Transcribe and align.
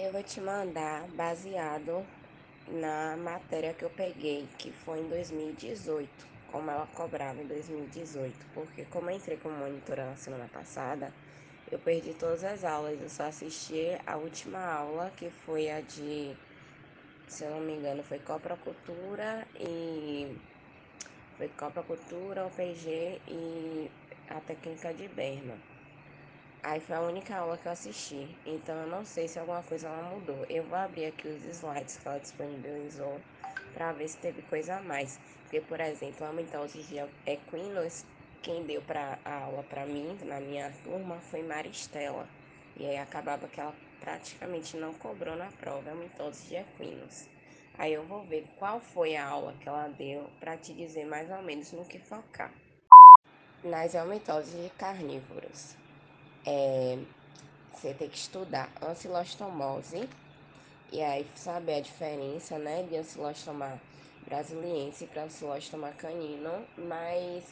Eu 0.00 0.12
vou 0.12 0.22
te 0.22 0.40
mandar 0.40 1.08
baseado 1.08 2.06
na 2.68 3.16
matéria 3.16 3.74
que 3.74 3.84
eu 3.84 3.90
peguei, 3.90 4.48
que 4.56 4.70
foi 4.70 5.00
em 5.00 5.08
2018, 5.08 6.08
como 6.46 6.70
ela 6.70 6.86
cobrava 6.86 7.42
em 7.42 7.46
2018, 7.48 8.46
porque 8.54 8.84
como 8.84 9.10
eu 9.10 9.16
entrei 9.16 9.36
como 9.38 9.56
monitora 9.56 10.06
na 10.06 10.14
semana 10.14 10.48
passada, 10.52 11.12
eu 11.68 11.80
perdi 11.80 12.14
todas 12.14 12.44
as 12.44 12.62
aulas, 12.62 13.00
eu 13.00 13.08
só 13.08 13.24
assisti 13.24 13.98
a 14.06 14.16
última 14.16 14.64
aula, 14.64 15.10
que 15.16 15.30
foi 15.30 15.68
a 15.68 15.80
de, 15.80 16.36
se 17.26 17.42
eu 17.42 17.50
não 17.50 17.60
me 17.60 17.72
engano, 17.72 18.04
foi 18.04 18.20
Coprocultura 18.20 19.48
e 19.58 20.38
foi 21.36 21.48
Coprocultura, 21.48 22.46
OPG 22.46 23.20
e 23.26 23.90
a 24.30 24.38
técnica 24.40 24.94
de 24.94 25.08
Berma. 25.08 25.58
Aí 26.60 26.80
foi 26.80 26.96
a 26.96 27.00
única 27.00 27.36
aula 27.36 27.56
que 27.56 27.66
eu 27.66 27.72
assisti, 27.72 28.36
então 28.44 28.74
eu 28.82 28.88
não 28.88 29.04
sei 29.04 29.28
se 29.28 29.38
alguma 29.38 29.62
coisa 29.62 29.86
ela 29.86 30.10
mudou. 30.10 30.44
Eu 30.50 30.64
vou 30.64 30.76
abrir 30.76 31.06
aqui 31.06 31.28
os 31.28 31.44
slides 31.44 31.96
que 31.98 32.08
ela 32.08 32.18
disponibilizou 32.18 33.20
para 33.72 33.92
ver 33.92 34.08
se 34.08 34.16
teve 34.18 34.42
coisa 34.42 34.76
a 34.76 34.82
mais. 34.82 35.20
Porque, 35.42 35.60
por 35.60 35.80
exemplo, 35.80 36.26
a 36.26 36.32
mitose 36.32 36.82
de 36.82 36.96
equinos, 37.26 38.04
quem 38.42 38.66
deu 38.66 38.82
pra, 38.82 39.18
a 39.24 39.44
aula 39.44 39.62
para 39.62 39.86
mim, 39.86 40.18
na 40.24 40.40
minha 40.40 40.72
turma, 40.82 41.20
foi 41.20 41.42
Maristela. 41.42 42.28
E 42.76 42.86
aí 42.86 42.98
acabava 42.98 43.46
que 43.46 43.60
ela 43.60 43.74
praticamente 44.00 44.76
não 44.76 44.92
cobrou 44.94 45.36
na 45.36 45.50
prova 45.52 45.92
a 45.92 45.94
mitose 45.94 46.48
de 46.48 46.56
equinos. 46.56 47.28
Aí 47.78 47.92
eu 47.94 48.02
vou 48.02 48.24
ver 48.24 48.44
qual 48.58 48.80
foi 48.80 49.14
a 49.14 49.24
aula 49.24 49.54
que 49.60 49.68
ela 49.68 49.86
deu 49.88 50.28
para 50.40 50.56
te 50.56 50.74
dizer 50.74 51.06
mais 51.06 51.30
ou 51.30 51.40
menos 51.40 51.70
no 51.70 51.84
que 51.84 52.00
focar. 52.00 52.52
Nas 53.62 53.94
helmitoses 53.94 54.60
de 54.60 54.70
carnívoros 54.70 55.87
é, 56.46 56.98
você 57.72 57.94
tem 57.94 58.08
que 58.08 58.18
estudar 58.18 58.70
ancilostomose 58.82 60.08
e 60.90 61.02
aí 61.02 61.26
saber 61.34 61.74
a 61.74 61.80
diferença, 61.80 62.58
né, 62.58 62.82
de 62.84 62.96
ancilostoma 62.96 63.80
brasiliense 64.24 65.06
para 65.06 65.24
ancilostoma 65.24 65.90
canino, 65.92 66.64
mas 66.76 67.44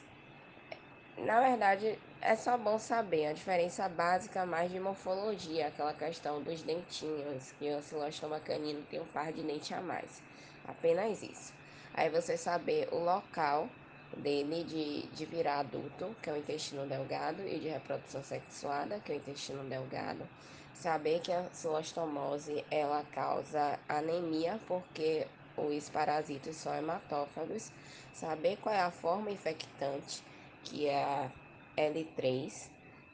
na 1.19 1.41
verdade 1.41 1.99
é 2.21 2.35
só 2.35 2.59
bom 2.59 2.79
saber 2.79 3.27
a 3.27 3.33
diferença 3.33 3.89
básica 3.89 4.45
mais 4.45 4.71
de 4.71 4.81
morfologia, 4.81 5.69
aquela 5.69 5.95
questão 5.95 6.43
dos 6.43 6.63
dentinhos, 6.63 7.53
que 7.53 7.71
o 7.71 7.77
ancilostoma 7.77 8.41
canino 8.41 8.83
tem 8.91 9.01
um 9.01 9.07
par 9.07 9.33
de 9.33 9.43
dente 9.43 9.73
a 9.73 9.81
mais, 9.81 10.23
apenas 10.67 11.23
isso. 11.23 11.53
Aí 11.95 12.11
você 12.11 12.37
saber 12.37 12.89
o 12.93 12.99
local 12.99 13.69
dele 14.17 14.65
de, 14.65 15.07
de 15.09 15.25
virar 15.25 15.61
adulto, 15.61 16.15
que 16.23 16.31
é 16.31 16.33
o 16.33 16.37
intestino 16.37 16.87
delgado, 16.87 17.43
e 17.47 17.59
de 17.59 17.69
reprodução 17.69 18.23
sexuada, 18.23 19.01
que 19.01 19.13
é 19.13 19.15
o 19.15 19.19
intestino 19.19 19.65
delgado. 19.65 20.29
Saber 20.75 21.21
que 21.21 21.33
a 21.33 21.49
celostomose 21.53 22.65
ela 22.71 23.03
causa 23.05 23.79
anemia 23.89 24.61
porque 24.67 25.27
os 25.57 25.89
parasitos 25.89 26.57
são 26.57 26.75
hematófagos. 26.75 27.73
Saber 28.13 28.59
qual 28.59 28.75
é 28.75 28.81
a 28.81 28.91
forma 28.91 29.31
infectante, 29.31 30.23
que 30.63 30.87
é 30.87 31.03
a 31.03 31.33
L3, 31.77 32.71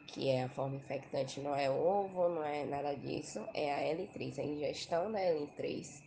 que 0.08 0.28
é 0.28 0.44
a 0.44 0.48
forma 0.48 0.76
infectante, 0.76 1.40
não 1.40 1.54
é 1.54 1.70
ovo, 1.70 2.28
não 2.28 2.44
é 2.44 2.64
nada 2.64 2.94
disso, 2.94 3.46
é 3.54 3.72
a 3.72 3.94
L3, 3.94 4.38
a 4.38 4.42
ingestão 4.42 5.10
da 5.10 5.20
L3. 5.20 6.02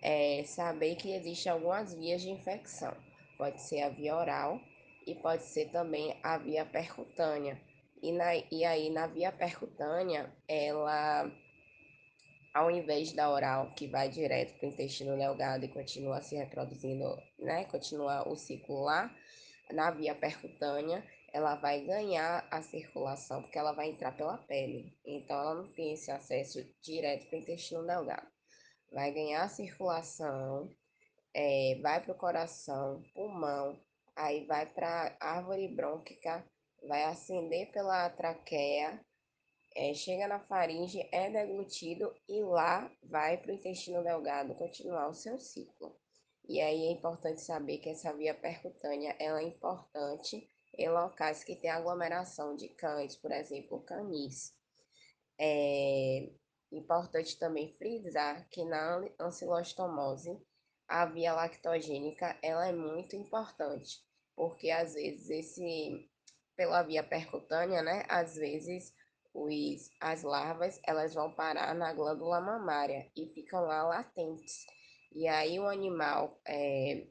É 0.00 0.44
saber 0.44 0.94
que 0.96 1.12
existem 1.12 1.50
algumas 1.50 1.92
vias 1.94 2.22
de 2.22 2.30
infecção 2.30 2.94
pode 3.36 3.60
ser 3.60 3.82
a 3.82 3.88
via 3.88 4.16
oral 4.16 4.60
e 5.06 5.14
pode 5.14 5.44
ser 5.44 5.70
também 5.70 6.18
a 6.22 6.38
via 6.38 6.64
percutânea. 6.64 7.60
E, 8.02 8.12
na, 8.12 8.34
e 8.50 8.64
aí, 8.64 8.90
na 8.90 9.06
via 9.06 9.32
percutânea, 9.32 10.30
ela, 10.46 11.30
ao 12.52 12.70
invés 12.70 13.12
da 13.12 13.30
oral, 13.30 13.72
que 13.74 13.86
vai 13.86 14.08
direto 14.08 14.58
para 14.58 14.68
o 14.68 14.72
intestino 14.72 15.16
delgado 15.16 15.64
e 15.64 15.68
continua 15.68 16.20
se 16.20 16.36
reproduzindo, 16.36 17.16
né? 17.38 17.64
Continua 17.64 18.28
o 18.28 18.36
ciclo 18.36 18.82
lá, 18.82 19.14
na 19.72 19.90
via 19.90 20.14
percutânea, 20.14 21.02
ela 21.32 21.54
vai 21.56 21.80
ganhar 21.82 22.46
a 22.50 22.62
circulação, 22.62 23.42
porque 23.42 23.58
ela 23.58 23.72
vai 23.72 23.90
entrar 23.90 24.12
pela 24.12 24.38
pele. 24.38 24.96
Então, 25.04 25.36
ela 25.36 25.54
não 25.54 25.72
tem 25.72 25.92
esse 25.92 26.10
acesso 26.10 26.64
direto 26.82 27.26
para 27.26 27.38
o 27.38 27.40
intestino 27.40 27.86
delgado. 27.86 28.26
Vai 28.92 29.12
ganhar 29.12 29.42
a 29.42 29.48
circulação 29.48 30.70
é, 31.38 31.78
vai 31.82 32.02
para 32.02 32.12
o 32.12 32.18
coração, 32.18 33.02
pulmão, 33.14 33.78
aí 34.16 34.46
vai 34.46 34.64
para 34.64 35.14
a 35.20 35.36
árvore 35.36 35.68
brônquica, 35.68 36.42
vai 36.88 37.04
ascender 37.04 37.70
pela 37.72 38.08
traqueia, 38.08 38.98
é, 39.74 39.92
chega 39.92 40.26
na 40.26 40.40
faringe, 40.40 41.06
é 41.12 41.28
deglutido 41.28 42.10
e 42.26 42.42
lá 42.42 42.90
vai 43.02 43.36
para 43.36 43.52
o 43.52 43.54
intestino 43.54 44.02
delgado 44.02 44.54
continuar 44.54 45.10
o 45.10 45.14
seu 45.14 45.38
ciclo. 45.38 45.94
E 46.48 46.58
aí 46.58 46.86
é 46.86 46.92
importante 46.92 47.42
saber 47.42 47.78
que 47.78 47.90
essa 47.90 48.14
via 48.14 48.32
percutânea 48.32 49.14
ela 49.20 49.42
é 49.42 49.44
importante 49.44 50.48
em 50.72 50.88
locais 50.88 51.44
que 51.44 51.54
tem 51.54 51.68
aglomeração 51.68 52.56
de 52.56 52.70
cães, 52.70 53.14
por 53.14 53.30
exemplo, 53.30 53.82
canis. 53.82 54.54
É 55.38 56.30
importante 56.72 57.38
também 57.38 57.74
frisar 57.76 58.48
que 58.48 58.64
na 58.64 59.04
ancilostomose 59.20 60.40
a 60.88 61.04
via 61.06 61.34
lactogênica 61.34 62.38
ela 62.42 62.68
é 62.68 62.72
muito 62.72 63.16
importante, 63.16 64.00
porque 64.34 64.70
às 64.70 64.94
vezes 64.94 65.30
esse 65.30 66.08
pela 66.56 66.82
via 66.82 67.02
percutânea, 67.02 67.82
né, 67.82 68.04
às 68.08 68.34
vezes 68.36 68.94
os, 69.34 69.90
as 70.00 70.22
larvas 70.22 70.80
elas 70.86 71.12
vão 71.12 71.32
parar 71.32 71.74
na 71.74 71.92
glândula 71.92 72.40
mamária 72.40 73.10
e 73.14 73.26
ficam 73.34 73.62
lá 73.62 73.82
latentes. 73.82 74.64
E 75.12 75.28
aí 75.28 75.58
o 75.58 75.68
animal, 75.68 76.40
é, 76.46 77.06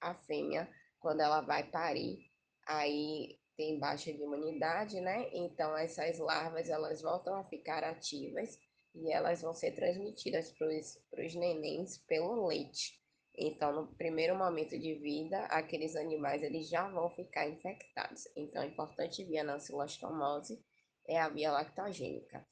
a 0.00 0.14
fêmea, 0.14 0.68
quando 0.98 1.20
ela 1.20 1.40
vai 1.40 1.64
parir, 1.70 2.18
aí 2.66 3.38
tem 3.56 3.78
baixa 3.78 4.12
de 4.12 4.22
imunidade, 4.22 5.00
né? 5.00 5.28
Então 5.32 5.76
essas 5.76 6.18
larvas 6.18 6.68
elas 6.68 7.02
voltam 7.02 7.34
a 7.34 7.44
ficar 7.44 7.84
ativas 7.84 8.58
e 8.94 9.12
elas 9.12 9.42
vão 9.42 9.54
ser 9.54 9.72
transmitidas 9.72 10.52
para 10.52 11.24
os 11.24 11.34
nenéns 11.34 11.98
pelo 12.06 12.46
leite. 12.46 12.99
Então, 13.42 13.72
no 13.72 13.86
primeiro 13.94 14.36
momento 14.36 14.78
de 14.78 14.94
vida, 14.96 15.46
aqueles 15.46 15.96
animais 15.96 16.42
eles 16.42 16.68
já 16.68 16.86
vão 16.90 17.08
ficar 17.08 17.48
infectados. 17.48 18.28
Então, 18.36 18.60
a 18.60 18.66
importante 18.66 19.24
via 19.24 19.42
na 19.42 19.54
ancilostomose 19.54 20.62
é 21.08 21.18
a 21.18 21.30
via 21.30 21.50
lactogênica. 21.50 22.46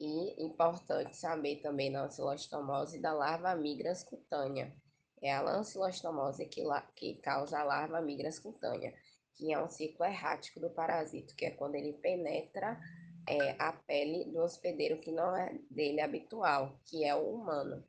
E 0.00 0.44
importante 0.44 1.16
saber 1.16 1.62
também 1.62 1.90
na 1.90 2.06
ancilostomose 2.06 3.00
da 3.00 3.12
larva 3.12 3.54
migras 3.54 4.02
cutânea. 4.02 4.74
É 5.22 5.32
a 5.32 5.42
ancilostomose 5.42 6.44
que, 6.46 6.64
que 6.96 7.14
causa 7.22 7.60
a 7.60 7.64
larva 7.64 8.00
migras 8.00 8.40
cutânea, 8.40 8.92
que 9.34 9.52
é 9.52 9.62
um 9.62 9.68
ciclo 9.68 10.04
errático 10.04 10.58
do 10.58 10.70
parasito, 10.70 11.36
que 11.36 11.44
é 11.44 11.52
quando 11.52 11.76
ele 11.76 11.92
penetra 11.92 12.80
é, 13.28 13.54
a 13.60 13.72
pele 13.72 14.24
do 14.32 14.40
hospedeiro 14.40 14.98
que 14.98 15.12
não 15.12 15.36
é 15.36 15.56
dele 15.70 16.00
habitual, 16.00 16.80
que 16.84 17.04
é 17.04 17.14
o 17.14 17.32
humano. 17.32 17.84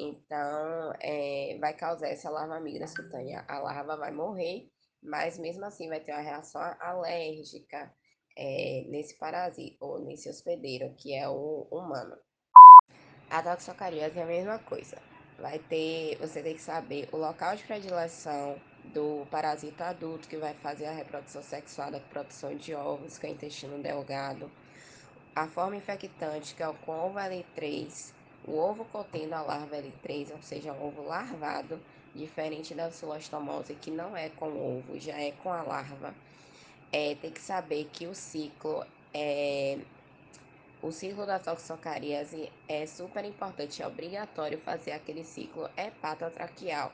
Então, 0.00 0.94
é, 0.98 1.58
vai 1.60 1.74
causar 1.74 2.08
essa 2.08 2.30
larva 2.30 2.58
migras 2.58 2.96
cutânea. 2.96 3.44
A 3.46 3.58
larva 3.58 3.98
vai 3.98 4.10
morrer, 4.10 4.66
mas 5.02 5.38
mesmo 5.38 5.64
assim 5.66 5.88
vai 5.88 6.00
ter 6.00 6.12
uma 6.12 6.22
reação 6.22 6.62
alérgica 6.80 7.92
é, 8.36 8.84
nesse 8.88 9.18
parasita, 9.18 9.76
ou 9.78 10.00
nesse 10.00 10.30
hospedeiro, 10.30 10.94
que 10.96 11.14
é 11.14 11.28
o 11.28 11.66
humano. 11.70 12.16
A 13.28 13.42
toxocariose 13.42 14.18
é 14.18 14.22
a 14.22 14.26
mesma 14.26 14.58
coisa. 14.58 14.96
Vai 15.38 15.58
ter, 15.58 16.16
você 16.18 16.42
tem 16.42 16.54
que 16.54 16.62
saber 16.62 17.08
o 17.12 17.18
local 17.18 17.54
de 17.56 17.64
predileção 17.64 18.58
do 18.94 19.26
parasita 19.30 19.86
adulto 19.86 20.28
que 20.28 20.38
vai 20.38 20.54
fazer 20.54 20.86
a 20.86 20.92
reprodução 20.92 21.42
sexual 21.42 21.90
da 21.90 22.00
produção 22.00 22.54
de 22.56 22.74
ovos, 22.74 23.18
que 23.18 23.26
é 23.26 23.30
o 23.30 23.32
intestino 23.32 23.82
delgado. 23.82 24.50
A 25.36 25.46
forma 25.46 25.76
infectante, 25.76 26.54
que 26.54 26.62
é 26.62 26.68
o 26.68 26.74
convo 26.74 27.18
L3, 27.18 28.14
o 28.50 28.58
ovo 28.58 28.84
contendo 28.86 29.34
a 29.34 29.42
larva 29.42 29.76
L3, 29.76 30.32
ou 30.32 30.42
seja, 30.42 30.72
um 30.72 30.88
ovo 30.88 31.06
larvado, 31.06 31.80
diferente 32.14 32.74
da 32.74 32.90
sulostomose, 32.90 33.74
que 33.74 33.90
não 33.90 34.16
é 34.16 34.28
com 34.28 34.48
o 34.48 34.78
ovo, 34.78 34.98
já 34.98 35.16
é 35.16 35.30
com 35.30 35.52
a 35.52 35.62
larva. 35.62 36.12
É, 36.92 37.14
tem 37.14 37.30
que 37.30 37.40
saber 37.40 37.88
que 37.92 38.08
o 38.08 38.14
ciclo 38.14 38.84
é 39.14 39.78
o 40.82 40.90
ciclo 40.90 41.26
da 41.26 41.38
toxocariase 41.38 42.50
é 42.66 42.86
super 42.86 43.22
importante, 43.26 43.82
é 43.82 43.86
obrigatório 43.86 44.58
fazer 44.58 44.92
aquele 44.92 45.22
ciclo 45.24 45.68
hepatotraqueal, 45.76 46.90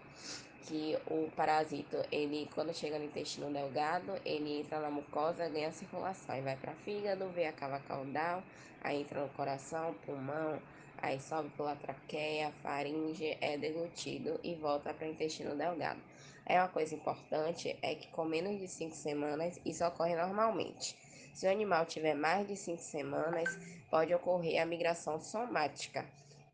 que 0.62 0.98
o 1.06 1.30
parasito, 1.36 1.96
ele 2.10 2.50
quando 2.52 2.74
chega 2.74 2.98
no 2.98 3.04
intestino 3.04 3.48
delgado, 3.48 4.20
ele 4.24 4.60
entra 4.60 4.80
na 4.80 4.90
mucosa, 4.90 5.48
ganha 5.48 5.70
circulação, 5.70 6.36
e 6.36 6.40
vai 6.40 6.56
para 6.56 6.72
fígado, 6.72 7.28
vê 7.28 7.46
a 7.46 7.52
cava 7.52 7.78
caudal, 7.78 8.42
aí 8.82 9.02
entra 9.02 9.20
no 9.20 9.28
coração, 9.28 9.94
pulmão, 10.04 10.60
aí 11.06 11.20
sobe 11.20 11.48
pela 11.50 11.76
traqueia, 11.76 12.52
faringe, 12.62 13.36
é 13.40 13.56
deglutido 13.56 14.40
e 14.42 14.54
volta 14.54 14.92
para 14.92 15.06
o 15.06 15.10
intestino 15.10 15.54
delgado. 15.54 16.00
É 16.44 16.60
uma 16.60 16.68
coisa 16.68 16.94
importante 16.94 17.76
é 17.82 17.94
que 17.94 18.08
com 18.08 18.24
menos 18.24 18.58
de 18.60 18.68
5 18.68 18.94
semanas 18.94 19.60
isso 19.64 19.84
ocorre 19.84 20.14
normalmente. 20.14 20.96
Se 21.36 21.46
o 21.46 21.50
animal 21.50 21.84
tiver 21.84 22.14
mais 22.14 22.48
de 22.48 22.56
cinco 22.56 22.80
semanas, 22.80 23.58
pode 23.90 24.14
ocorrer 24.14 24.58
a 24.58 24.64
migração 24.64 25.20
somática, 25.20 26.06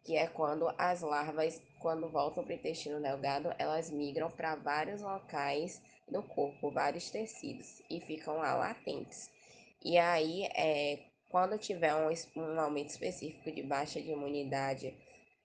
que 0.02 0.16
é 0.16 0.26
quando 0.26 0.68
as 0.76 1.02
larvas, 1.02 1.62
quando 1.78 2.08
voltam 2.08 2.42
para 2.42 2.52
o 2.52 2.56
intestino 2.56 3.00
delgado, 3.00 3.54
elas 3.60 3.92
migram 3.92 4.28
para 4.28 4.56
vários 4.56 5.00
locais 5.00 5.80
do 6.08 6.20
corpo, 6.24 6.68
vários 6.72 7.10
tecidos, 7.10 7.80
e 7.88 8.00
ficam 8.00 8.38
lá 8.38 8.56
latentes. 8.56 9.30
E 9.84 9.96
aí, 9.96 10.48
é, 10.52 10.98
quando 11.32 11.58
tiver 11.58 11.94
um, 11.94 12.12
um 12.36 12.60
aumento 12.60 12.90
específico 12.90 13.50
de 13.50 13.62
baixa 13.62 14.00
de 14.00 14.10
imunidade, 14.10 14.94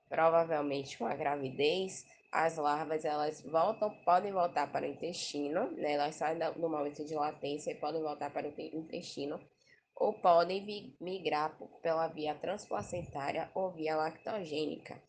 provavelmente 0.10 0.98
com 0.98 1.06
a 1.08 1.16
gravidez, 1.16 2.06
as 2.30 2.58
larvas 2.58 3.06
elas 3.06 3.42
voltam, 3.42 3.90
podem 4.04 4.34
voltar 4.34 4.70
para 4.70 4.86
o 4.86 4.90
intestino, 4.90 5.72
né? 5.72 5.94
Elas 5.94 6.16
saem 6.16 6.38
do 6.38 6.70
momento 6.70 7.06
de 7.06 7.16
latência 7.16 7.72
e 7.72 7.76
podem 7.76 8.02
voltar 8.02 8.32
para 8.32 8.50
o 8.50 8.54
intestino, 8.60 9.40
ou 9.96 10.14
podem 10.14 10.94
migrar 11.00 11.58
pela 11.82 12.08
via 12.10 12.36
transplacentária 12.36 13.50
ou 13.56 13.72
via 13.72 13.96
lactogênica. 13.96 15.02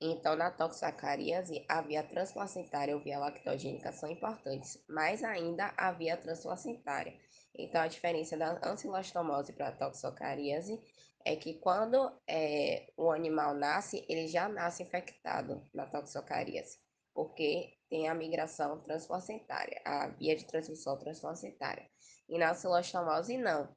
Então, 0.00 0.36
na 0.36 0.50
toxocaríase, 0.50 1.64
a 1.68 1.80
via 1.80 2.02
transplacentária 2.02 2.94
ou 2.94 3.02
via 3.02 3.18
lactogênica 3.18 3.92
são 3.92 4.10
importantes, 4.10 4.82
mais 4.88 5.22
ainda 5.22 5.72
a 5.76 5.92
via 5.92 6.16
transplacentária. 6.16 7.14
Então, 7.58 7.80
a 7.80 7.88
diferença 7.88 8.36
da 8.36 8.58
ancilostomose 8.62 9.52
para 9.52 9.68
a 9.68 9.72
toxocaríase 9.72 10.80
é 11.24 11.34
que 11.34 11.54
quando 11.54 12.12
é, 12.28 12.92
o 12.96 13.10
animal 13.10 13.54
nasce, 13.54 14.04
ele 14.08 14.28
já 14.28 14.48
nasce 14.48 14.82
infectado 14.82 15.60
na 15.74 15.86
toxocaríase, 15.86 16.78
porque 17.12 17.76
tem 17.88 18.08
a 18.08 18.14
migração 18.14 18.80
transplacentária, 18.80 19.80
a 19.84 20.08
via 20.08 20.36
de 20.36 20.44
transmissão 20.44 20.96
transplacentária. 20.98 21.88
E 22.28 22.38
na 22.38 22.54
celostomose, 22.54 23.36
não. 23.36 23.68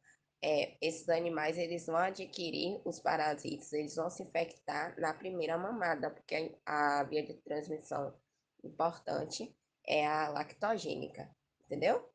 É, 0.42 0.78
esses 0.82 1.10
animais 1.10 1.58
eles 1.58 1.86
vão 1.88 1.98
adquirir 1.98 2.82
os 2.86 3.00
parasitas, 3.00 3.74
eles 3.74 3.96
vão 3.96 4.10
se 4.10 4.24
infectar 4.24 4.98
na 5.00 5.14
primeira 5.14 5.58
mamada, 5.58 6.10
porque 6.10 6.56
a, 6.66 7.00
a 7.00 7.04
via 7.04 7.24
de 7.24 7.34
transmissão 7.34 8.14
importante 8.64 9.54
é 9.86 10.06
a 10.06 10.30
lactogênica, 10.30 11.30
entendeu? 11.66 12.10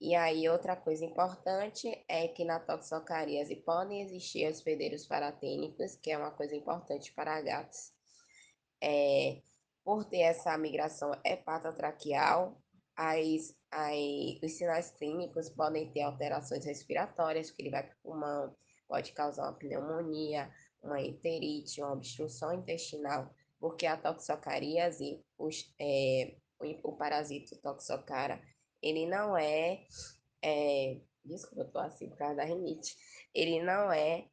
E 0.00 0.14
aí, 0.14 0.48
outra 0.48 0.76
coisa 0.76 1.04
importante 1.04 2.04
é 2.08 2.28
que 2.28 2.44
na 2.44 2.58
toxocaríase 2.60 3.56
podem 3.56 4.02
existir 4.02 4.46
hospedeiros 4.48 5.06
paratênicos, 5.06 5.96
que 5.96 6.10
é 6.10 6.18
uma 6.18 6.30
coisa 6.30 6.54
importante 6.54 7.12
para 7.14 7.40
gatos. 7.40 7.92
É, 8.82 9.40
por 9.84 10.04
ter 10.04 10.20
essa 10.20 10.56
migração 10.58 11.12
hepatotraqueal, 11.24 12.60
as, 12.96 13.54
as, 13.70 14.42
os 14.42 14.52
sinais 14.52 14.90
clínicos 14.90 15.48
podem 15.50 15.90
ter 15.92 16.02
alterações 16.02 16.64
respiratórias, 16.64 17.50
que 17.50 17.62
ele 17.62 17.70
vai 17.70 17.82
para 17.82 17.96
o 17.96 18.02
pulmão, 18.02 18.56
pode 18.88 19.12
causar 19.12 19.44
uma 19.44 19.58
pneumonia, 19.58 20.50
uma 20.82 21.00
enterite, 21.00 21.80
uma 21.80 21.92
obstrução 21.92 22.52
intestinal, 22.52 23.32
porque 23.58 23.86
a 23.86 23.96
toxocaríase, 23.96 25.24
os, 25.38 25.74
é, 25.80 26.36
o, 26.60 26.90
o 26.90 26.96
parasito 26.96 27.56
toxocara, 27.60 28.40
ele 28.84 29.06
não 29.06 29.34
é, 29.34 29.82
é 30.42 31.00
desculpa, 31.24 31.62
eu 31.62 31.72
tô 31.72 31.78
assim 31.78 32.10
por 32.10 32.18
causa 32.18 32.36
da 32.36 32.44
rinite, 32.44 32.94
ele 33.34 33.62
não 33.62 33.90
é 33.90 34.28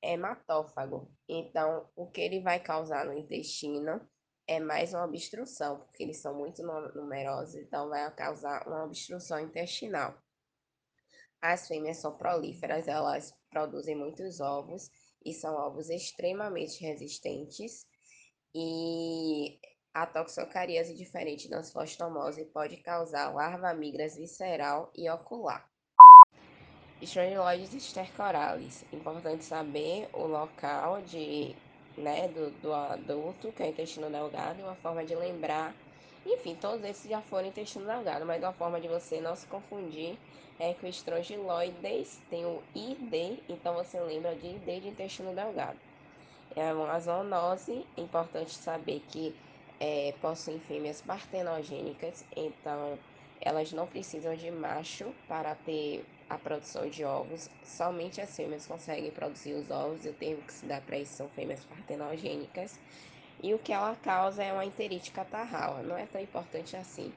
hematófago. 0.00 1.10
Então, 1.28 1.90
o 1.96 2.06
que 2.06 2.20
ele 2.20 2.40
vai 2.40 2.60
causar 2.60 3.04
no 3.04 3.12
intestino 3.12 4.00
é 4.46 4.60
mais 4.60 4.94
uma 4.94 5.06
obstrução, 5.06 5.80
porque 5.80 6.04
eles 6.04 6.18
são 6.18 6.38
muito 6.38 6.62
numerosos, 6.94 7.56
então 7.56 7.88
vai 7.88 8.08
causar 8.14 8.64
uma 8.68 8.84
obstrução 8.84 9.40
intestinal. 9.40 10.16
As 11.42 11.66
fêmeas 11.66 11.98
são 11.98 12.16
prolíferas, 12.16 12.86
elas 12.86 13.34
produzem 13.50 13.96
muitos 13.96 14.38
ovos 14.40 14.88
e 15.24 15.32
são 15.34 15.56
ovos 15.56 15.90
extremamente 15.90 16.80
resistentes. 16.80 17.84
E 18.54 19.58
a 19.96 20.04
toxocaríase 20.04 20.92
diferente 20.92 21.48
da 21.48 21.60
anfostomose 21.60 22.44
pode 22.44 22.76
causar 22.76 23.32
larva 23.32 23.72
migras 23.72 24.14
visceral 24.14 24.90
e 24.94 25.08
ocular. 25.08 25.66
Strongyloides 27.00 27.72
stercoralis. 27.82 28.84
Importante 28.92 29.42
saber 29.42 30.06
o 30.12 30.26
local 30.26 31.00
de, 31.00 31.56
né, 31.96 32.28
do, 32.28 32.50
do 32.60 32.74
adulto, 32.74 33.50
que 33.52 33.62
é 33.62 33.66
o 33.66 33.68
intestino 33.70 34.10
delgado, 34.10 34.62
uma 34.62 34.74
forma 34.74 35.02
de 35.02 35.14
lembrar. 35.14 35.74
Enfim, 36.26 36.54
todos 36.56 36.84
esses 36.84 37.10
já 37.10 37.22
foram 37.22 37.48
intestino 37.48 37.86
delgado, 37.86 38.26
mas 38.26 38.42
uma 38.42 38.52
forma 38.52 38.78
de 38.78 38.88
você 38.88 39.18
não 39.18 39.34
se 39.34 39.46
confundir 39.46 40.18
é 40.60 40.74
que 40.74 40.84
o 40.84 40.88
estrongiloides 40.88 42.20
tem 42.28 42.44
o 42.44 42.62
ID, 42.74 43.40
então 43.48 43.72
você 43.72 43.98
lembra 43.98 44.34
de 44.34 44.46
ID 44.46 44.82
de 44.82 44.88
intestino 44.88 45.34
delgado. 45.34 45.78
É 46.54 46.70
uma 46.74 47.00
zoonose, 47.00 47.86
importante 47.96 48.52
saber 48.54 49.00
que 49.08 49.34
é, 49.80 50.14
possuem 50.20 50.58
fêmeas 50.60 51.00
partenogênicas, 51.00 52.24
então 52.36 52.98
elas 53.40 53.72
não 53.72 53.86
precisam 53.86 54.34
de 54.34 54.50
macho 54.50 55.12
para 55.28 55.54
ter 55.54 56.04
a 56.28 56.36
produção 56.38 56.88
de 56.88 57.04
ovos, 57.04 57.48
somente 57.62 58.20
as 58.20 58.34
fêmeas 58.34 58.66
conseguem 58.66 59.10
produzir 59.10 59.54
os 59.54 59.70
ovos, 59.70 60.04
e 60.04 60.08
o 60.08 60.14
termo 60.14 60.42
que 60.42 60.52
se 60.52 60.66
dá 60.66 60.80
para 60.80 60.98
isso 60.98 61.14
são 61.14 61.28
fêmeas 61.28 61.64
partenogênicas, 61.64 62.78
e 63.42 63.54
o 63.54 63.58
que 63.58 63.72
ela 63.72 63.94
causa 63.96 64.42
é 64.42 64.52
uma 64.52 64.64
enterite 64.64 65.10
catarral, 65.10 65.82
não 65.82 65.96
é 65.96 66.06
tão 66.06 66.20
importante 66.20 66.76
assim. 66.76 67.12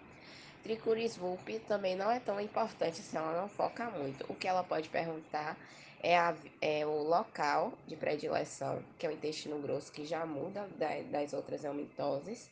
Tricuris 0.62 1.16
vulpi 1.16 1.60
também 1.60 1.96
não 1.96 2.12
é 2.12 2.20
tão 2.20 2.40
importante 2.40 2.98
se 2.98 3.16
ela 3.16 3.40
não 3.40 3.48
foca 3.48 3.90
muito. 3.90 4.26
O 4.28 4.36
que 4.36 4.48
ela 4.48 4.64
pode 4.64 4.90
perguntar 4.90 5.58
é, 6.01 6.18
a, 6.18 6.36
é 6.62 6.86
o 6.86 7.04
local 7.04 7.74
de 7.88 7.96
predileção, 7.96 8.84
que 8.98 9.06
é 9.06 9.10
o 9.10 9.13
intestino 9.13 9.60
grosso, 9.60 9.92
que 9.92 10.06
já 10.06 10.25
muda 10.25 10.68
da, 10.78 11.01
das 11.04 11.34
outras 11.34 11.63
helmintoses. 11.63 12.50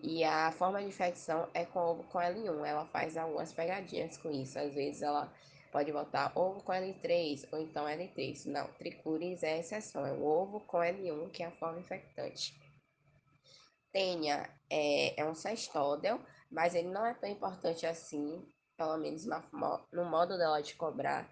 E 0.00 0.24
a 0.24 0.50
forma 0.52 0.80
de 0.80 0.88
infecção 0.88 1.48
é 1.54 1.64
com 1.64 1.78
ovo 1.78 2.02
com 2.04 2.18
L1. 2.18 2.66
Ela 2.66 2.84
faz 2.86 3.16
algumas 3.16 3.52
pegadinhas 3.52 4.16
com 4.16 4.30
isso. 4.30 4.58
Às 4.58 4.74
vezes 4.74 5.00
ela 5.00 5.32
pode 5.70 5.92
botar 5.92 6.32
ovo 6.34 6.62
com 6.62 6.72
L3 6.72 7.48
ou 7.52 7.60
então 7.60 7.86
L3. 7.86 8.46
Não, 8.46 8.66
tricuris 8.74 9.42
é 9.42 9.60
exceção. 9.60 10.04
É 10.04 10.12
o 10.12 10.24
ovo 10.24 10.60
com 10.60 10.78
L1 10.78 11.30
que 11.30 11.42
é 11.42 11.46
a 11.46 11.52
forma 11.52 11.78
infectante. 11.78 12.60
Tênia 13.92 14.50
é, 14.68 15.20
é 15.20 15.24
um 15.24 15.34
cestódel, 15.34 16.20
mas 16.50 16.74
ele 16.74 16.88
não 16.88 17.06
é 17.06 17.14
tão 17.14 17.28
importante 17.28 17.86
assim, 17.86 18.42
pelo 18.76 18.96
menos 18.96 19.24
no 19.92 20.04
modo 20.04 20.36
dela 20.36 20.62
de 20.62 20.74
cobrar 20.74 21.30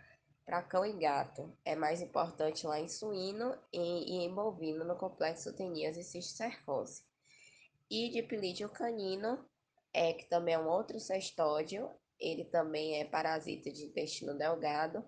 para 0.51 0.65
cão 0.65 0.85
e 0.85 0.93
gato. 0.95 1.57
É 1.65 1.77
mais 1.77 2.03
importante 2.03 2.67
lá 2.67 2.81
em 2.81 2.89
suíno 2.89 3.57
e, 3.73 3.79
e 3.79 4.25
em 4.25 4.35
bovino 4.35 4.85
no 4.85 4.97
complexo 4.97 5.55
tenias 5.55 5.97
e 5.97 6.03
cisticercose. 6.03 7.05
E 7.89 8.09
de 8.09 8.21
pilídeo 8.21 8.69
canino, 8.69 9.49
é, 9.95 10.13
que 10.13 10.29
também 10.29 10.55
é 10.55 10.59
um 10.59 10.69
outro 10.69 10.99
cestódio, 10.99 11.89
ele 12.19 12.45
também 12.45 12.99
é 12.99 13.05
parasita 13.05 13.71
de 13.71 13.85
intestino 13.85 14.37
delgado. 14.37 15.05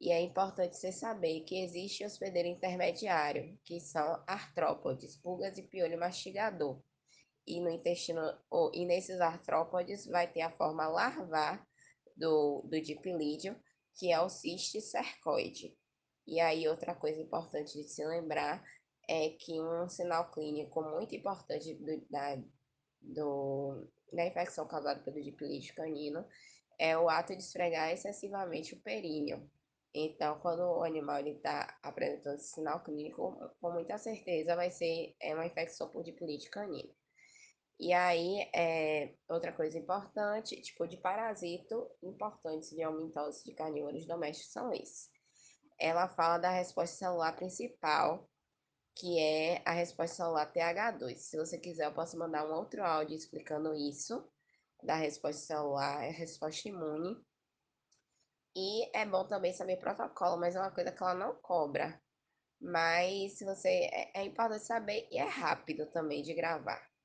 E 0.00 0.10
é 0.10 0.18
importante 0.22 0.78
você 0.78 0.90
saber 0.90 1.40
que 1.42 1.62
existe 1.62 2.02
hospedeiro 2.02 2.48
intermediário, 2.48 3.58
que 3.64 3.78
são 3.78 4.22
artrópodes, 4.26 5.18
pulgas 5.18 5.58
e 5.58 5.62
piolho 5.62 6.00
mastigador. 6.00 6.80
E 7.46 7.60
no 7.60 7.68
intestino, 7.68 8.22
ou, 8.48 8.70
e 8.74 8.86
nesses 8.86 9.20
artrópodes 9.20 10.06
vai 10.06 10.26
ter 10.26 10.40
a 10.40 10.50
forma 10.50 10.88
larvar 10.88 11.66
do, 12.16 12.62
do 12.62 12.80
dipilídeo, 12.80 13.54
que 13.96 14.12
é 14.12 14.20
o 14.20 14.28
cisticercoide. 14.28 15.76
E 16.26 16.40
aí, 16.40 16.68
outra 16.68 16.94
coisa 16.94 17.20
importante 17.20 17.80
de 17.80 17.84
se 17.84 18.04
lembrar 18.04 18.62
é 19.08 19.30
que 19.30 19.60
um 19.60 19.88
sinal 19.88 20.30
clínico 20.30 20.82
muito 20.82 21.14
importante 21.14 21.74
do, 21.74 22.00
da, 22.10 22.36
do, 23.00 23.88
da 24.12 24.26
infecção 24.26 24.66
causada 24.66 25.00
pelo 25.00 25.22
dipilídeo 25.22 25.74
canino 25.74 26.26
é 26.78 26.96
o 26.98 27.08
ato 27.08 27.34
de 27.34 27.42
esfregar 27.42 27.92
excessivamente 27.92 28.74
o 28.74 28.80
períneo. 28.80 29.48
Então, 29.94 30.38
quando 30.40 30.60
o 30.60 30.82
animal 30.82 31.26
está 31.26 31.78
apresentando 31.82 32.36
esse 32.36 32.52
sinal 32.52 32.82
clínico, 32.82 33.34
com 33.60 33.72
muita 33.72 33.96
certeza 33.96 34.54
vai 34.54 34.70
ser 34.70 35.16
é 35.20 35.34
uma 35.34 35.46
infecção 35.46 35.88
por 35.88 36.02
dipilídeo 36.02 36.50
canino. 36.50 36.92
E 37.78 37.92
aí, 37.92 38.48
é, 38.54 39.14
outra 39.28 39.52
coisa 39.52 39.78
importante, 39.78 40.60
tipo 40.62 40.86
de 40.86 40.96
parasito 40.96 41.90
importantes 42.02 42.70
de 42.70 42.82
aumentose 42.82 43.44
de 43.44 43.52
carnívoros 43.52 44.06
domésticos 44.06 44.52
são 44.52 44.72
esses. 44.72 45.10
Ela 45.78 46.08
fala 46.08 46.38
da 46.38 46.50
resposta 46.50 46.96
celular 46.96 47.36
principal, 47.36 48.30
que 48.94 49.18
é 49.20 49.62
a 49.66 49.72
resposta 49.72 50.16
celular 50.16 50.50
TH2. 50.50 51.16
Se 51.16 51.36
você 51.36 51.58
quiser, 51.58 51.84
eu 51.84 51.92
posso 51.92 52.18
mandar 52.18 52.48
um 52.48 52.54
outro 52.54 52.82
áudio 52.82 53.14
explicando 53.14 53.74
isso, 53.74 54.26
da 54.82 54.94
resposta 54.94 55.42
celular, 55.42 55.98
a 55.98 56.10
resposta 56.10 56.68
imune. 56.68 57.22
E 58.56 58.96
é 58.96 59.04
bom 59.04 59.26
também 59.26 59.52
saber 59.52 59.76
protocolo, 59.76 60.38
mas 60.38 60.56
é 60.56 60.60
uma 60.60 60.70
coisa 60.70 60.90
que 60.90 61.02
ela 61.02 61.14
não 61.14 61.34
cobra. 61.42 62.00
Mas 62.58 63.36
se 63.36 63.44
você 63.44 63.68
é, 63.68 64.20
é 64.20 64.24
importante 64.24 64.64
saber 64.64 65.06
e 65.10 65.18
é 65.18 65.28
rápido 65.28 65.84
também 65.90 66.22
de 66.22 66.32
gravar. 66.32 66.95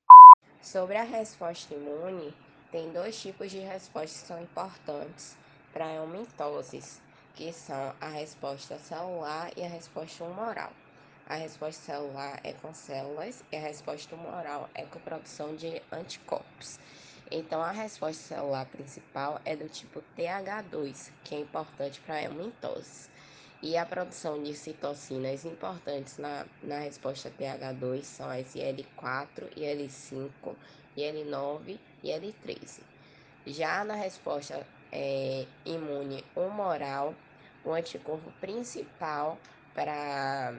Sobre 0.62 0.96
a 0.96 1.02
resposta 1.02 1.74
imune, 1.74 2.32
tem 2.70 2.92
dois 2.92 3.20
tipos 3.20 3.50
de 3.50 3.58
respostas 3.58 4.20
que 4.20 4.26
são 4.28 4.40
importantes 4.40 5.36
para 5.72 5.92
eumitoses. 5.94 7.00
que 7.34 7.52
são 7.52 7.96
a 8.00 8.08
resposta 8.08 8.78
celular 8.78 9.50
e 9.56 9.64
a 9.64 9.68
resposta 9.68 10.22
humoral. 10.22 10.70
A 11.26 11.34
resposta 11.34 11.82
celular 11.82 12.40
é 12.44 12.52
com 12.52 12.74
células 12.74 13.42
e 13.50 13.56
a 13.56 13.60
resposta 13.60 14.14
humoral 14.14 14.68
é 14.74 14.84
com 14.84 15.00
produção 15.00 15.56
de 15.56 15.82
anticorpos. 15.90 16.78
Então, 17.30 17.62
a 17.62 17.72
resposta 17.72 18.22
celular 18.22 18.66
principal 18.66 19.40
é 19.44 19.56
do 19.56 19.68
tipo 19.68 20.02
TH2, 20.16 21.10
que 21.24 21.34
é 21.34 21.40
importante 21.40 22.00
para 22.02 22.16
a 22.16 22.22
hemomitose. 22.22 23.08
E 23.62 23.76
a 23.76 23.86
produção 23.86 24.42
de 24.42 24.54
citocinas 24.54 25.44
importantes 25.44 26.18
na, 26.18 26.44
na 26.64 26.80
resposta 26.80 27.30
TH2 27.30 28.02
são 28.02 28.28
as 28.28 28.56
IL4, 28.56 29.54
IL5, 29.56 30.30
IL9 30.98 31.78
e 32.02 32.08
IL13. 32.08 32.80
Já 33.46 33.84
na 33.84 33.94
resposta 33.94 34.66
é, 34.90 35.46
imune 35.64 36.24
humoral, 36.34 37.14
o 37.64 37.72
anticorpo 37.72 38.32
principal 38.40 39.38
para 39.72 40.54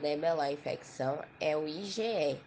debelar 0.00 0.46
a 0.46 0.52
infecção 0.52 1.18
é 1.40 1.56
o 1.56 1.66
IgE. 1.66 2.40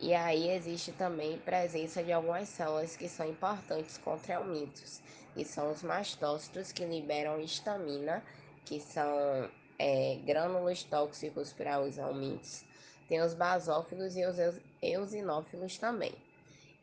E 0.00 0.12
aí 0.12 0.50
existe 0.50 0.90
também 0.90 1.38
presença 1.38 2.02
de 2.02 2.12
algumas 2.12 2.48
células 2.48 2.96
que 2.96 3.08
são 3.08 3.28
importantes 3.28 3.96
contra 3.98 4.34
helmintos, 4.34 5.00
e 5.36 5.44
são 5.44 5.70
os 5.70 5.82
mastócitos 5.82 6.72
que 6.72 6.84
liberam 6.84 7.40
histamina, 7.40 8.22
que 8.64 8.80
são 8.80 9.50
é, 9.78 10.16
grânulos 10.24 10.82
tóxicos 10.84 11.52
para 11.52 11.80
os 11.80 11.98
helmintos. 11.98 12.64
Tem 13.08 13.20
os 13.20 13.34
basófilos 13.34 14.16
e 14.16 14.24
os 14.24 14.36
eosinófilos 14.80 15.78
também. 15.78 16.14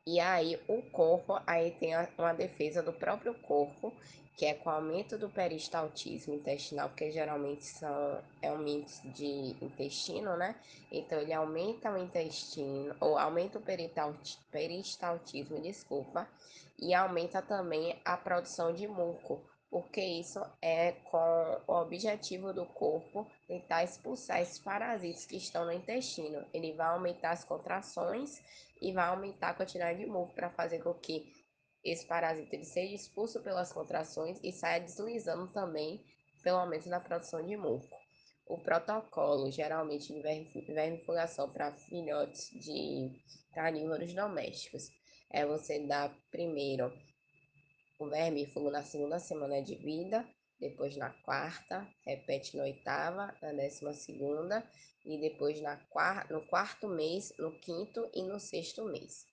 E 0.05 0.19
aí 0.19 0.59
o 0.67 0.81
corpo 0.81 1.39
aí 1.45 1.71
tem 1.71 1.93
uma 2.17 2.33
defesa 2.33 2.81
do 2.81 2.91
próprio 2.91 3.33
corpo, 3.35 3.93
que 4.35 4.45
é 4.45 4.53
com 4.53 4.69
o 4.69 4.73
aumento 4.73 5.17
do 5.17 5.29
peristaltismo 5.29 6.33
intestinal, 6.33 6.89
porque 6.89 7.11
geralmente 7.11 7.65
são 7.65 8.19
aumentos 8.43 9.01
de 9.13 9.55
intestino, 9.61 10.35
né? 10.35 10.55
Então 10.91 11.19
ele 11.19 11.33
aumenta 11.33 11.91
o 11.91 11.97
intestino, 11.97 12.95
ou 12.99 13.17
aumenta 13.17 13.59
o 13.59 13.63
peristaltismo, 14.51 15.61
desculpa, 15.61 16.27
e 16.79 16.93
aumenta 16.93 17.41
também 17.41 17.99
a 18.03 18.17
produção 18.17 18.73
de 18.73 18.87
muco, 18.87 19.39
porque 19.69 20.01
isso 20.01 20.43
é 20.61 20.93
com 21.05 21.61
o 21.67 21.73
objetivo 21.73 22.51
do 22.51 22.65
corpo 22.65 23.27
tentar 23.47 23.83
expulsar 23.83 24.41
esses 24.41 24.59
parasitas 24.59 25.25
que 25.25 25.37
estão 25.37 25.65
no 25.65 25.71
intestino. 25.71 26.43
Ele 26.53 26.73
vai 26.73 26.87
aumentar 26.87 27.31
as 27.31 27.45
contrações 27.45 28.41
e 28.81 28.91
vai 28.91 29.07
aumentar 29.07 29.49
a 29.49 29.53
quantidade 29.53 29.99
de 29.99 30.05
muco 30.07 30.33
para 30.33 30.49
fazer 30.49 30.79
com 30.79 30.93
que 30.95 31.31
esse 31.83 32.05
parasita 32.05 32.55
ele 32.55 32.65
seja 32.65 32.93
expulso 32.93 33.41
pelas 33.41 33.73
contrações 33.73 34.39
e 34.43 34.51
saia 34.51 34.79
deslizando 34.79 35.47
também 35.47 36.03
pelo 36.43 36.57
aumento 36.57 36.89
da 36.89 36.99
produção 36.99 37.45
de 37.45 37.57
muco. 37.57 37.97
O 38.45 38.57
protocolo, 38.57 39.49
geralmente 39.51 40.13
de 40.13 40.21
vermifugação 40.73 41.49
para 41.49 41.71
filhotes 41.71 42.49
de 42.51 43.11
carnívoros 43.53 44.13
domésticos, 44.13 44.91
é 45.29 45.45
você 45.45 45.79
dar 45.79 46.13
primeiro 46.29 46.91
o 47.97 48.09
vermífugo 48.09 48.69
na 48.69 48.83
segunda 48.83 49.19
semana 49.19 49.61
de 49.61 49.75
vida, 49.75 50.27
depois 50.59 50.97
na 50.97 51.11
quarta, 51.23 51.87
repete 52.05 52.57
na 52.57 52.63
oitava, 52.63 53.33
na 53.41 53.53
décima 53.53 53.93
segunda 53.93 54.67
e 55.05 55.17
depois 55.19 55.61
na 55.61 55.77
quarta, 55.77 56.33
no 56.33 56.41
quarto 56.47 56.87
mês, 56.87 57.31
no 57.37 57.51
quinto 57.59 58.09
e 58.13 58.23
no 58.23 58.39
sexto 58.39 58.83
mês. 58.85 59.30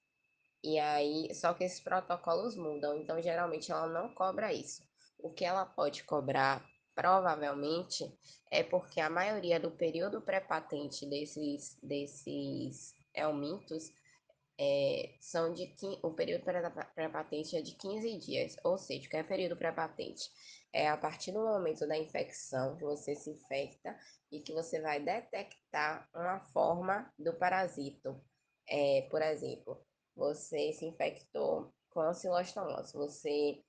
E 0.63 0.79
aí, 0.79 1.33
só 1.35 1.55
que 1.55 1.65
esses 1.65 1.81
protocolos 1.81 2.57
mudam, 2.57 2.97
então 2.97 3.23
geralmente 3.23 3.71
ela 3.71 3.87
não 3.87 4.13
cobra 4.13 4.53
isso. 4.53 4.83
O 5.19 5.33
que 5.33 5.45
ela 5.45 5.65
pode 5.65 6.05
cobrar, 6.05 6.65
provavelmente, 6.95 8.05
é 8.51 8.63
porque 8.63 9.01
a 9.01 9.11
maioria 9.11 9.61
do 9.61 9.71
período 9.71 10.21
pré-patente 10.21 11.07
desses, 11.07 11.79
desses 11.83 12.93
elmintos 13.15 13.93
é, 14.61 15.15
são 15.21 15.53
de 15.53 15.73
o 16.03 16.13
período 16.13 16.43
pré-patente 16.43 17.57
é 17.57 17.63
de 17.63 17.77
15 17.77 18.19
dias, 18.19 18.57
ou 18.65 18.77
seja, 18.77 19.07
o 19.07 19.11
que 19.11 19.17
é 19.17 19.23
período 19.23 19.57
pré-patente? 19.57 20.29
É 20.73 20.89
a 20.89 20.97
partir 20.97 21.33
do 21.33 21.41
momento 21.41 21.87
da 21.87 21.97
infecção 21.97 22.77
que 22.77 22.83
você 22.83 23.15
se 23.15 23.31
infecta 23.31 23.97
e 24.31 24.41
que 24.41 24.53
você 24.53 24.81
vai 24.81 25.01
detectar 25.01 26.09
uma 26.13 26.41
forma 26.41 27.13
do 27.19 27.33
parasito. 27.35 28.21
É, 28.69 29.07
por 29.11 29.23
exemplo, 29.23 29.88
você 30.19 30.73
se 30.73 30.85
infectou 30.85 31.73
com 31.91 32.01
oscilostomose, 32.01 32.93
você, 32.93 33.63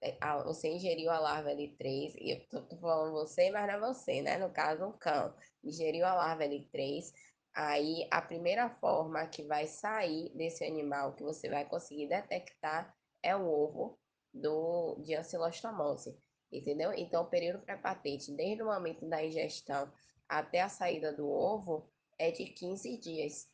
é, 0.00 0.16
você 0.44 0.68
ingeriu 0.68 1.10
a 1.10 1.18
larva 1.18 1.50
L3, 1.50 2.14
e 2.18 2.30
eu 2.30 2.48
tô, 2.48 2.62
tô 2.62 2.76
falando 2.78 3.12
você, 3.12 3.50
mas 3.50 3.66
não 3.66 3.74
é 3.74 3.80
você, 3.80 4.22
né? 4.22 4.38
No 4.38 4.50
caso, 4.50 4.86
um 4.86 4.92
cão, 4.92 5.34
ingeriu 5.62 6.06
a 6.06 6.14
larva 6.14 6.44
L3, 6.44 7.12
Aí, 7.56 8.06
a 8.10 8.20
primeira 8.20 8.68
forma 8.68 9.26
que 9.28 9.42
vai 9.42 9.66
sair 9.66 10.30
desse 10.36 10.62
animal 10.62 11.14
que 11.14 11.22
você 11.22 11.48
vai 11.48 11.64
conseguir 11.64 12.06
detectar 12.06 12.94
é 13.22 13.34
o 13.34 13.48
ovo 13.48 13.98
do, 14.30 14.96
de 15.02 15.14
ancilostomose, 15.14 16.14
entendeu? 16.52 16.92
Então, 16.92 17.22
o 17.22 17.30
período 17.30 17.64
pré-patente, 17.64 18.30
desde 18.30 18.62
o 18.62 18.66
momento 18.66 19.08
da 19.08 19.24
ingestão 19.24 19.90
até 20.28 20.60
a 20.60 20.68
saída 20.68 21.14
do 21.14 21.26
ovo, 21.26 21.90
é 22.18 22.30
de 22.30 22.44
15 22.44 22.98
dias. 22.98 23.48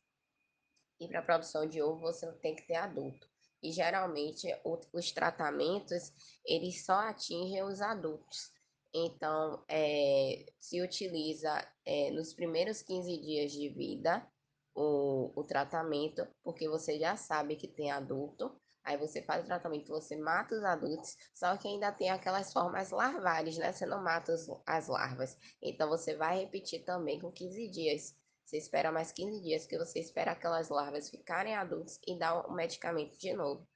E 1.00 1.08
para 1.08 1.20
a 1.20 1.24
produção 1.24 1.66
de 1.66 1.82
ovo, 1.82 2.00
você 2.00 2.30
tem 2.34 2.54
que 2.54 2.66
ter 2.66 2.76
adulto. 2.76 3.28
E 3.62 3.70
geralmente, 3.70 4.48
os 4.92 5.12
tratamentos, 5.12 6.12
eles 6.44 6.84
só 6.84 6.94
atingem 6.94 7.62
os 7.62 7.80
adultos. 7.80 8.50
Então, 8.94 9.64
é, 9.68 10.44
se 10.60 10.82
utiliza 10.82 11.66
é, 11.84 12.10
nos 12.10 12.34
primeiros 12.34 12.82
15 12.82 13.16
dias 13.18 13.52
de 13.52 13.68
vida 13.70 14.26
o, 14.74 15.32
o 15.34 15.44
tratamento, 15.44 16.26
porque 16.42 16.68
você 16.68 16.98
já 16.98 17.16
sabe 17.16 17.56
que 17.56 17.68
tem 17.68 17.90
adulto. 17.90 18.54
Aí 18.84 18.96
você 18.96 19.22
faz 19.22 19.44
o 19.44 19.46
tratamento, 19.46 19.92
você 19.92 20.16
mata 20.16 20.56
os 20.56 20.64
adultos, 20.64 21.16
só 21.32 21.56
que 21.56 21.68
ainda 21.68 21.92
tem 21.92 22.10
aquelas 22.10 22.52
formas 22.52 22.90
larvares, 22.90 23.56
né? 23.56 23.72
Você 23.72 23.86
não 23.86 24.02
mata 24.02 24.32
os, 24.34 24.48
as 24.66 24.88
larvas. 24.88 25.38
Então 25.62 25.88
você 25.88 26.16
vai 26.16 26.40
repetir 26.40 26.84
também 26.84 27.20
com 27.20 27.30
15 27.30 27.68
dias. 27.68 28.16
Você 28.44 28.58
espera 28.58 28.92
mais 28.92 29.12
15 29.12 29.40
dias, 29.40 29.66
que 29.66 29.78
você 29.78 29.98
espera 30.00 30.32
aquelas 30.32 30.68
larvas 30.68 31.08
ficarem 31.08 31.54
adultos 31.54 31.98
e 32.06 32.18
dá 32.18 32.46
o 32.46 32.52
medicamento 32.52 33.16
de 33.18 33.32
novo. 33.32 33.66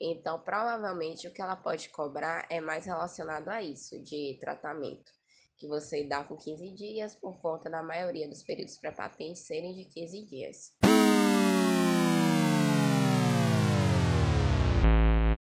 Então, 0.00 0.40
provavelmente 0.40 1.28
o 1.28 1.32
que 1.32 1.42
ela 1.42 1.56
pode 1.56 1.88
cobrar 1.90 2.46
é 2.50 2.60
mais 2.60 2.86
relacionado 2.86 3.48
a 3.48 3.62
isso, 3.62 4.02
de 4.02 4.38
tratamento, 4.40 5.12
que 5.56 5.68
você 5.68 6.04
dá 6.04 6.24
com 6.24 6.36
15 6.36 6.70
dias, 6.72 7.14
por 7.14 7.38
conta 7.40 7.70
da 7.70 7.82
maioria 7.82 8.28
dos 8.28 8.42
períodos 8.42 8.78
pré-patentes 8.78 9.46
serem 9.46 9.74
de 9.74 9.84
15 9.84 10.24
dias. 10.24 10.72